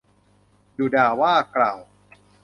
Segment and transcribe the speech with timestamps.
[0.77, 1.79] ดุด่าว่ากล่าว